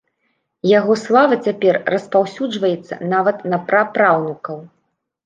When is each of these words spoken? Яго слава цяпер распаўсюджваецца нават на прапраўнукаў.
Яго 0.69 0.93
слава 1.01 1.35
цяпер 1.47 1.77
распаўсюджваецца 1.95 2.97
нават 3.13 3.45
на 3.53 3.61
прапраўнукаў. 3.69 4.57